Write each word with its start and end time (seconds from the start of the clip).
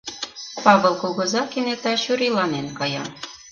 Павыл 0.63 0.93
кугыза 1.01 1.43
кенета 1.51 1.93
чурийланен 2.03 2.67
кая. 2.77 3.03